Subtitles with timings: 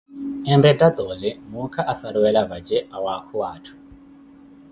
[0.53, 3.73] Enretta toole muuka asaruwela vaje, awaakuwa atthu.